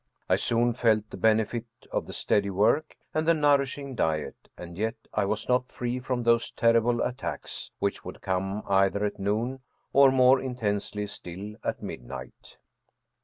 I 0.27 0.35
soon 0.35 0.73
felt 0.73 1.11
the 1.11 1.17
benefit 1.17 1.65
of 1.91 2.07
the 2.07 2.13
steady 2.13 2.49
work 2.49 2.97
and 3.13 3.27
the 3.27 3.35
nourishing 3.35 3.93
diet, 3.93 4.49
and 4.57 4.75
yet 4.75 4.95
I 5.13 5.25
was 5.25 5.47
not 5.47 5.67
free 5.69 5.99
from 5.99 6.23
those 6.23 6.49
terrible 6.49 7.03
attacks, 7.03 7.69
which 7.77 8.03
would 8.03 8.19
come 8.19 8.63
either 8.67 9.05
at 9.05 9.19
noon, 9.19 9.59
or, 9.93 10.09
more 10.11 10.41
intensely 10.41 11.05
still, 11.05 11.53
at 11.63 11.83
midnight. 11.83 12.57